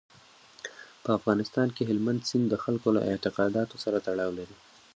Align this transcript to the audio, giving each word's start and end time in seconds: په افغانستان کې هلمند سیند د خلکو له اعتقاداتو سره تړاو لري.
په 1.03 1.09
افغانستان 1.17 1.67
کې 1.75 1.83
هلمند 1.89 2.21
سیند 2.29 2.45
د 2.49 2.55
خلکو 2.63 2.87
له 2.95 3.01
اعتقاداتو 3.11 3.75
سره 3.83 3.97
تړاو 4.07 4.31
لري. 4.39 4.57